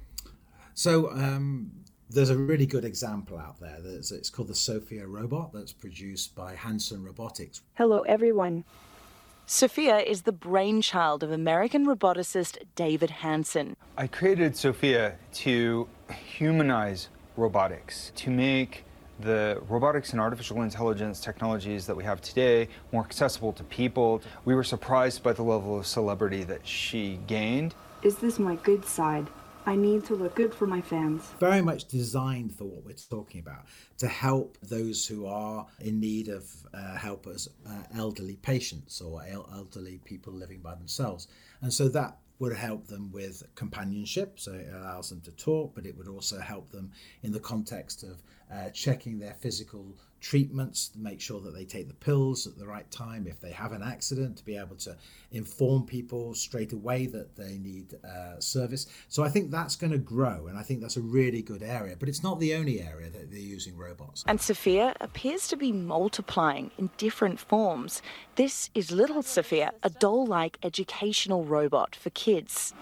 So, 0.75 1.11
um, 1.11 1.73
there's 2.09 2.31
a 2.31 2.39
really 2.39 2.67
good 2.67 2.85
example 2.85 3.37
out 3.37 3.59
there. 3.59 3.79
There's, 3.83 4.13
it's 4.13 4.31
called 4.31 4.47
the 4.47 4.55
Sophia 4.55 5.09
robot 5.09 5.53
that's 5.53 5.73
produced 5.73 6.37
by 6.37 6.55
Hanson 6.55 7.03
Robotics. 7.03 7.63
Hello, 7.75 8.03
everyone. 8.03 8.63
Sophia 9.45 9.99
is 9.99 10.23
the 10.23 10.31
brainchild 10.31 11.25
of 11.25 11.33
American 11.33 11.85
roboticist 11.85 12.59
David 12.77 13.11
Hanson. 13.11 13.77
I 13.97 14.07
created 14.07 14.57
Sophia 14.57 15.17
to 15.33 15.89
humanize 16.37 17.09
robotics, 17.37 18.13
to 18.15 18.31
make 18.31 18.85
the 19.21 19.63
robotics 19.69 20.13
and 20.13 20.21
artificial 20.21 20.63
intelligence 20.63 21.21
technologies 21.21 21.87
that 21.87 21.97
we 21.97 22.05
have 22.05 22.21
today 22.21 22.69
more 22.93 23.05
accessible 23.05 23.53
to 23.53 23.65
people. 23.65 24.23
We 24.45 24.55
were 24.55 24.65
surprised 24.65 25.23
by 25.23 25.33
the 25.33 25.43
level 25.43 25.79
of 25.79 25.87
celebrity 25.87 26.45
that 26.45 26.67
she 26.67 27.21
gained. 27.27 27.75
Is 28.03 28.17
this 28.17 28.39
my 28.39 28.57
good 28.57 28.85
side? 28.85 29.29
I 29.67 29.77
need 29.77 30.05
to 30.07 30.15
look 30.15 30.35
good 30.35 30.55
for 30.55 30.67
my 30.67 30.83
fans. 30.83 31.33
Very 31.41 31.63
much 31.63 31.87
designed 31.87 32.55
for 32.55 32.65
what 32.65 32.85
we're 32.85 32.95
talking 32.95 33.41
about 33.41 33.65
to 33.97 34.07
help 34.07 34.59
those 34.63 35.07
who 35.07 35.25
are 35.25 35.67
in 35.81 36.01
need 36.01 36.29
of 36.29 36.51
uh, 36.75 36.97
help 36.97 37.27
as 37.27 37.49
uh, 37.67 37.71
elderly 37.97 38.37
patients 38.37 39.01
or 39.01 39.23
elderly 39.25 40.01
people 40.05 40.35
living 40.35 40.61
by 40.61 40.75
themselves. 40.75 41.29
And 41.63 41.73
so 41.73 41.89
that 41.89 42.19
would 42.39 42.55
help 42.57 42.87
them 42.89 43.13
with 43.13 43.43
companionship, 43.55 44.41
so 44.41 44.53
it 44.53 44.69
allows 44.73 45.11
them 45.11 45.21
to 45.23 45.31
talk, 45.33 45.75
but 45.75 45.87
it 45.87 45.97
would 45.97 46.09
also 46.09 46.41
help 46.41 46.71
them 46.71 46.91
in 47.23 47.33
the 47.33 47.41
context 47.41 48.03
of 48.03 48.23
uh, 48.53 48.71
checking 48.71 49.19
their 49.19 49.35
physical 49.35 49.97
treatments, 50.25 50.89
to 50.89 50.99
make 50.99 51.21
sure 51.21 51.39
that 51.39 51.55
they 51.55 51.67
take 51.67 51.87
the 51.87 51.95
pills 51.95 52.47
at 52.47 52.57
the 52.57 52.67
right 52.67 52.91
time. 52.91 53.27
If 53.27 53.41
they 53.41 53.51
have 53.51 53.73
an 53.73 53.83
accident, 53.83 54.39
to 54.39 54.45
be 54.45 54.57
able 54.57 54.77
to 54.77 54.97
inform 55.33 55.85
people 55.85 56.35
straight 56.35 56.73
away 56.73 57.07
that 57.09 57.37
they 57.37 57.59
need 57.59 57.95
uh, 58.03 58.41
service. 58.41 58.87
So 59.09 59.23
I 59.23 59.29
think 59.29 59.51
that's 59.51 59.77
going 59.77 59.93
to 59.93 59.99
grow, 59.99 60.47
and 60.47 60.57
I 60.57 60.63
think 60.63 60.81
that's 60.81 60.97
a 60.97 61.03
really 61.03 61.43
good 61.43 61.63
area. 61.63 61.95
But 61.99 62.09
it's 62.09 62.23
not 62.23 62.41
the 62.41 62.55
only 62.55 62.81
area 62.81 63.11
that 63.11 63.31
they're 63.31 63.39
using 63.39 63.77
robots. 63.77 64.25
And 64.27 64.41
Sophia 64.41 64.95
appears 64.99 65.47
to 65.49 65.57
be 65.57 65.73
multiplying 65.73 66.71
in 66.79 66.89
different 66.97 67.39
forms. 67.39 68.01
This 68.37 68.71
is 68.75 68.91
Little 68.91 69.23
Sophia, 69.23 69.73
a 69.83 69.91
doll 69.91 70.25
like 70.25 70.59
educational 70.63 71.45
robot 71.45 71.95
for 71.95 72.09
kids. 72.11 72.73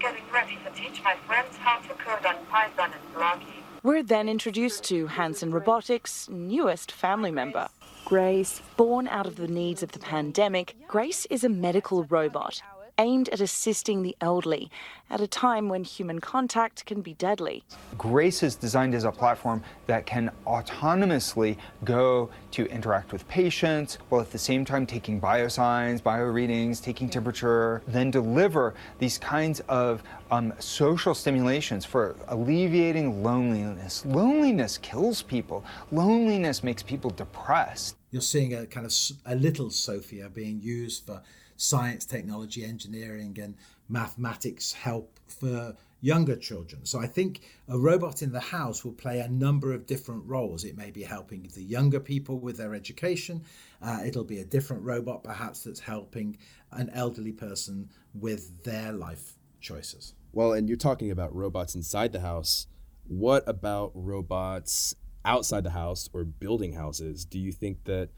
Getting 0.00 0.24
ready 0.30 0.58
to 0.66 0.70
teach 0.78 1.02
my 1.02 1.16
friends 1.26 1.56
how 1.56 1.78
to 1.80 1.94
code 1.94 2.26
on 2.26 2.36
Python 2.50 2.90
and 2.92 3.14
Blockly. 3.14 3.60
We're 3.82 4.02
then 4.02 4.28
introduced 4.28 4.84
to 4.84 5.06
Hanson 5.06 5.52
Robotics' 5.52 6.28
newest 6.28 6.92
family 6.92 7.30
member, 7.30 7.66
Grace. 8.04 8.60
Born 8.76 9.08
out 9.08 9.26
of 9.26 9.36
the 9.36 9.48
needs 9.48 9.82
of 9.82 9.92
the 9.92 9.98
pandemic, 9.98 10.76
Grace 10.86 11.24
is 11.30 11.44
a 11.44 11.48
medical 11.48 12.04
robot 12.04 12.60
aimed 13.00 13.30
at 13.30 13.40
assisting 13.40 14.02
the 14.02 14.14
elderly 14.20 14.70
at 15.08 15.20
a 15.20 15.26
time 15.26 15.68
when 15.68 15.82
human 15.82 16.20
contact 16.20 16.84
can 16.84 17.00
be 17.00 17.14
deadly. 17.14 17.64
Grace 17.98 18.42
is 18.42 18.54
designed 18.54 18.94
as 18.94 19.04
a 19.04 19.10
platform 19.10 19.62
that 19.86 20.06
can 20.06 20.30
autonomously 20.46 21.56
go 21.84 22.30
to 22.52 22.66
interact 22.66 23.10
with 23.10 23.26
patients 23.26 23.98
while 24.10 24.20
at 24.20 24.30
the 24.30 24.38
same 24.38 24.64
time 24.64 24.86
taking 24.86 25.20
biosigns, 25.20 26.00
bioreadings, 26.02 26.82
taking 26.82 27.08
temperature, 27.08 27.82
then 27.88 28.10
deliver 28.10 28.74
these 28.98 29.18
kinds 29.18 29.60
of 29.60 30.02
um, 30.30 30.52
social 30.58 31.14
stimulations 31.14 31.84
for 31.84 32.14
alleviating 32.28 33.22
loneliness. 33.22 34.04
Loneliness 34.04 34.78
kills 34.78 35.22
people. 35.22 35.64
Loneliness 35.90 36.62
makes 36.62 36.82
people 36.82 37.10
depressed. 37.10 37.96
You're 38.10 38.22
seeing 38.22 38.54
a 38.54 38.66
kind 38.66 38.86
of 38.86 38.92
a 39.24 39.34
little 39.34 39.70
Sophia 39.70 40.28
being 40.28 40.60
used 40.60 41.06
for 41.06 41.22
science, 41.60 42.06
technology, 42.06 42.64
engineering, 42.64 43.36
and 43.40 43.54
mathematics 43.88 44.72
help 44.72 45.20
for 45.28 45.76
younger 46.00 46.36
children. 46.36 46.86
So 46.86 46.98
I 46.98 47.06
think 47.06 47.42
a 47.68 47.78
robot 47.78 48.22
in 48.22 48.32
the 48.32 48.40
house 48.40 48.82
will 48.82 48.92
play 48.92 49.20
a 49.20 49.28
number 49.28 49.74
of 49.74 49.86
different 49.86 50.24
roles. 50.26 50.64
It 50.64 50.76
may 50.78 50.90
be 50.90 51.02
helping 51.02 51.50
the 51.54 51.62
younger 51.62 52.00
people 52.00 52.38
with 52.38 52.56
their 52.56 52.74
education. 52.74 53.44
Uh, 53.82 54.00
it'll 54.06 54.24
be 54.24 54.38
a 54.38 54.44
different 54.44 54.82
robot, 54.84 55.22
perhaps, 55.22 55.64
that's 55.64 55.80
helping 55.80 56.38
an 56.72 56.88
elderly 56.94 57.32
person 57.32 57.90
with 58.14 58.64
their 58.64 58.92
life 58.92 59.34
choices. 59.60 60.14
Well, 60.32 60.54
and 60.54 60.66
you're 60.66 60.78
talking 60.78 61.10
about 61.10 61.34
robots 61.34 61.74
inside 61.74 62.12
the 62.12 62.20
house. 62.20 62.68
What 63.06 63.46
about 63.46 63.90
robots 63.94 64.94
outside 65.26 65.64
the 65.64 65.70
house 65.70 66.08
or 66.14 66.24
building 66.24 66.72
houses? 66.72 67.26
Do 67.26 67.38
you 67.38 67.52
think 67.52 67.84
that 67.84 68.08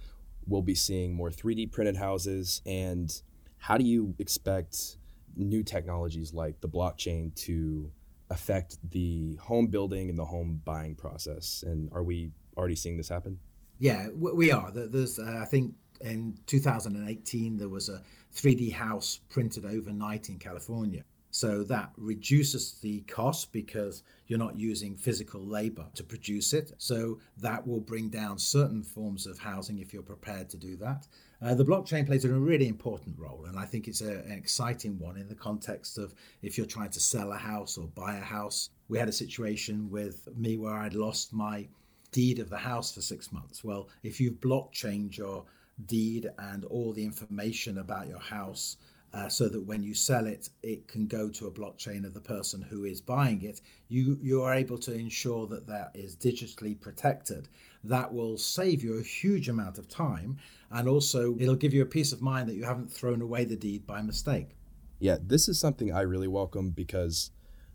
we'll 0.47 0.63
be 0.63 0.75
seeing 0.77 1.15
more 1.15 1.31
3D 1.31 1.73
printed 1.73 1.97
houses 1.97 2.63
and 2.65 3.23
how 3.63 3.79
do 3.79 3.85
you 3.85 4.13
expect 4.19 4.97
new 5.37 5.63
technologies 5.63 6.35
like 6.35 6.61
the 6.61 6.69
blockchain 6.69 7.33
to 7.37 7.89
affect 8.29 8.77
the 8.91 9.37
home 9.37 9.69
building 9.69 10.11
and 10.11 10.19
the 10.19 10.25
home 10.25 10.61
buying 10.65 10.97
process? 10.97 11.63
And 11.65 11.89
are 11.93 12.03
we 12.03 12.33
already 12.57 12.75
seeing 12.75 12.97
this 12.97 13.09
happen? 13.09 13.39
Yeah, 13.79 14.09
we 14.17 14.51
are. 14.51 14.73
There's, 14.73 15.21
uh, 15.21 15.39
I 15.41 15.45
think, 15.45 15.75
in 16.01 16.37
2018 16.47 17.57
there 17.57 17.69
was 17.69 17.89
a 17.89 18.03
3D 18.35 18.73
house 18.73 19.21
printed 19.29 19.65
overnight 19.65 20.29
in 20.29 20.41
California. 20.41 21.05
So 21.33 21.65
that 21.65 21.91
reduces 21.97 22.75
the 22.83 23.01
cost 23.01 23.53
because 23.53 24.03
you're 24.27 24.39
not 24.39 24.59
using 24.59 24.95
physical 24.95 25.41
labor 25.41 25.87
to 25.95 26.05
produce 26.05 26.53
it. 26.53 26.73
So 26.77 27.19
that 27.39 27.67
will 27.67 27.81
bring 27.81 28.11
down 28.11 28.39
certain 28.39 28.83
forms 28.83 29.27
of 29.27 29.39
housing 29.39 29.79
if 29.79 29.95
you're 29.95 30.03
prepared 30.03 30.51
to 30.51 30.59
do 30.59 30.77
that. 30.77 31.07
Uh, 31.41 31.55
the 31.55 31.65
blockchain 31.65 32.07
plays 32.07 32.27
a 32.27 32.33
really 32.33 32.69
important 32.69 33.19
role, 33.19 33.47
and 33.49 33.59
I 33.59 33.65
think 33.65 33.89
it's 33.89 34.03
a, 34.03 34.19
an 34.21 34.33
exciting 34.33 34.99
one 34.99 35.17
in 35.17 35.27
the 35.27 35.35
context 35.35 35.97
of 35.99 36.15
if 36.43 36.57
you're 36.57 36.67
trying 36.67 36.91
to 36.91 37.01
sell 37.01 37.33
a 37.33 37.39
house 37.39 37.79
or 37.79 37.89
buy 37.89 38.17
a 38.17 38.21
house. 38.21 38.69
We 38.89 38.99
had 38.99 39.09
a 39.09 39.13
situation 39.13 39.91
with 39.91 40.29
me 40.37 40.59
where 40.59 40.75
I'd 40.75 40.95
lost 40.95 41.33
my 41.33 41.67
deed 42.13 42.41
of 42.41 42.51
the 42.51 42.59
house 42.59 42.95
for 42.95 43.01
six 43.01 43.33
months. 43.33 43.65
Well, 43.65 43.89
if 44.03 44.21
you've 44.21 44.41
blockchained 44.41 45.17
your 45.17 45.45
deed 45.87 46.31
and 46.39 46.65
all 46.67 46.93
the 46.93 47.05
information 47.05 47.79
about 47.79 48.07
your 48.07 48.21
house 48.21 48.77
uh, 49.15 49.29
so 49.29 49.49
that 49.49 49.61
when 49.61 49.83
you 49.83 49.95
sell 49.95 50.27
it, 50.27 50.49
it 50.63 50.89
can 50.89 51.07
go 51.07 51.29
to 51.29 51.47
a 51.47 51.51
blockchain 51.51 52.05
of 52.07 52.15
the 52.15 52.21
person 52.21 52.63
who 52.63 52.85
is 52.85 53.01
buying 53.01 53.43
it. 53.43 53.61
You 53.89 54.19
you 54.23 54.43
are 54.43 54.55
able 54.55 54.79
to 54.79 54.95
ensure 54.95 55.47
that 55.49 55.67
that 55.67 55.91
is 55.95 56.17
digitally 56.17 56.81
protected. 56.81 57.49
That 57.85 58.13
will 58.13 58.39
save 58.39 58.83
you 58.83 58.99
a 58.99 59.03
huge 59.03 59.49
amount 59.49 59.79
of 59.79 59.89
time, 59.89 60.39
and 60.71 60.89
also 60.89 61.37
it'll 61.39 61.57
give 61.57 61.75
you 61.75 61.83
a 61.83 61.87
peace 61.87 62.13
of 62.13 62.23
mind 62.23 62.49
that 62.49 62.55
you 62.55 62.65
haven't 62.65 62.93
thrown 62.93 63.21
away 63.21 63.45
the 63.45 63.57
deed 63.57 63.87
by 63.87 64.01
mistake. 64.03 64.57
Yeah, 64.99 65.17
this 65.21 65.49
is 65.49 65.59
something 65.59 65.93
I 65.93 66.03
really 66.03 66.29
welcome 66.29 66.71
because. 66.71 67.31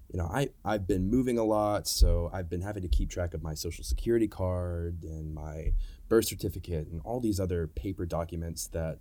You 0.10 0.20
know, 0.20 0.30
I, 0.34 0.48
I've 0.64 0.88
been 0.88 1.10
moving 1.10 1.38
a 1.38 1.44
lot, 1.44 1.86
so 1.86 2.30
I've 2.32 2.50
been 2.50 2.62
having 2.62 2.82
to 2.82 2.88
keep 2.88 3.10
track 3.10 3.34
of 3.34 3.44
my 3.44 3.54
social 3.54 3.84
security 3.84 4.30
card 4.30 5.04
and 5.04 5.34
my 5.36 5.74
birth 6.08 6.28
certificate 6.28 6.88
and 6.88 7.02
all 7.04 7.20
these 7.20 7.42
other 7.42 7.68
paper 7.68 8.06
documents 8.06 8.68
that 8.68 9.00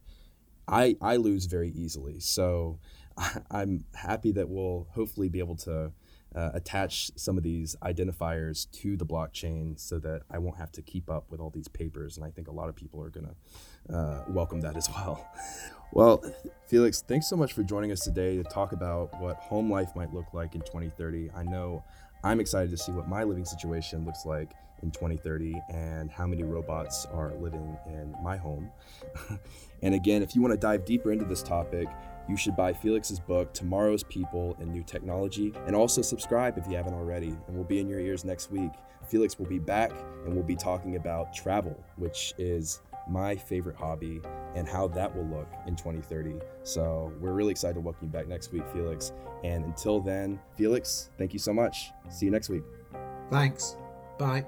I 0.68 0.96
I 1.00 1.16
lose 1.16 1.46
very 1.46 1.70
easily. 1.70 2.20
So 2.20 2.78
I'm 3.50 3.84
happy 3.94 4.32
that 4.32 4.48
we'll 4.48 4.86
hopefully 4.90 5.28
be 5.28 5.38
able 5.38 5.56
to 5.56 5.92
uh, 6.34 6.50
attach 6.52 7.10
some 7.16 7.38
of 7.38 7.42
these 7.42 7.76
identifiers 7.82 8.70
to 8.70 8.96
the 8.96 9.06
blockchain 9.06 9.78
so 9.78 9.98
that 9.98 10.22
I 10.30 10.38
won't 10.38 10.58
have 10.58 10.70
to 10.72 10.82
keep 10.82 11.08
up 11.08 11.30
with 11.30 11.40
all 11.40 11.50
these 11.50 11.68
papers. 11.68 12.16
And 12.16 12.26
I 12.26 12.30
think 12.30 12.48
a 12.48 12.52
lot 12.52 12.68
of 12.68 12.76
people 12.76 13.02
are 13.02 13.08
going 13.08 13.26
to 13.26 13.96
uh, 13.96 14.24
welcome 14.28 14.60
that 14.60 14.76
as 14.76 14.88
well. 14.94 15.26
Well, 15.92 16.22
Felix, 16.66 17.00
thanks 17.00 17.26
so 17.26 17.36
much 17.36 17.54
for 17.54 17.62
joining 17.62 17.90
us 17.90 18.00
today 18.00 18.36
to 18.36 18.42
talk 18.44 18.72
about 18.72 19.18
what 19.20 19.36
home 19.36 19.70
life 19.70 19.94
might 19.96 20.12
look 20.12 20.34
like 20.34 20.54
in 20.54 20.60
2030. 20.60 21.30
I 21.34 21.42
know 21.42 21.84
I'm 22.22 22.40
excited 22.40 22.70
to 22.70 22.76
see 22.76 22.92
what 22.92 23.08
my 23.08 23.22
living 23.24 23.44
situation 23.44 24.04
looks 24.04 24.26
like 24.26 24.52
in 24.82 24.90
2030 24.90 25.60
and 25.72 26.10
how 26.10 26.26
many 26.26 26.42
robots 26.42 27.06
are 27.12 27.34
living 27.34 27.76
in 27.86 28.14
my 28.22 28.36
home. 28.36 28.70
and 29.82 29.94
again, 29.94 30.22
if 30.22 30.34
you 30.34 30.42
want 30.42 30.52
to 30.52 30.58
dive 30.58 30.84
deeper 30.84 31.12
into 31.12 31.24
this 31.24 31.42
topic, 31.42 31.88
you 32.28 32.36
should 32.36 32.56
buy 32.56 32.72
Felix's 32.72 33.20
book, 33.20 33.54
Tomorrow's 33.54 34.02
People 34.02 34.56
and 34.60 34.72
New 34.72 34.82
Technology, 34.82 35.52
and 35.66 35.76
also 35.76 36.02
subscribe 36.02 36.58
if 36.58 36.66
you 36.66 36.76
haven't 36.76 36.94
already, 36.94 37.28
and 37.28 37.54
we'll 37.54 37.64
be 37.64 37.78
in 37.78 37.88
your 37.88 38.00
ears 38.00 38.24
next 38.24 38.50
week. 38.50 38.72
Felix 39.08 39.38
will 39.38 39.46
be 39.46 39.60
back 39.60 39.92
and 40.24 40.34
we'll 40.34 40.42
be 40.42 40.56
talking 40.56 40.96
about 40.96 41.32
travel, 41.32 41.78
which 41.96 42.34
is 42.38 42.80
my 43.08 43.36
favorite 43.36 43.76
hobby 43.76 44.20
and 44.56 44.68
how 44.68 44.88
that 44.88 45.14
will 45.14 45.26
look 45.26 45.48
in 45.66 45.76
2030. 45.76 46.34
So 46.64 47.12
we're 47.20 47.32
really 47.32 47.52
excited 47.52 47.74
to 47.74 47.80
welcome 47.80 48.08
you 48.08 48.12
back 48.12 48.26
next 48.26 48.52
week, 48.52 48.64
Felix. 48.72 49.12
And 49.44 49.64
until 49.64 50.00
then, 50.00 50.40
Felix, 50.56 51.10
thank 51.18 51.32
you 51.32 51.38
so 51.38 51.52
much. 51.52 51.92
See 52.08 52.26
you 52.26 52.32
next 52.32 52.48
week. 52.48 52.64
Thanks. 53.30 53.76
Bye. 54.18 54.44